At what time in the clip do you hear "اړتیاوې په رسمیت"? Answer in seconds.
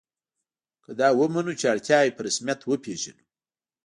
1.73-2.59